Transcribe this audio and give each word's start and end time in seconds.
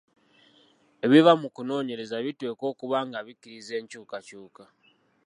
Ebiva 1.05 1.31
mu 1.41 1.47
kunoonyereza 1.55 2.15
biteekwa 2.25 2.65
okuba 2.73 2.97
nga 3.07 3.19
bikkiriza 3.25 3.73
enkyukakyuka. 3.79 4.63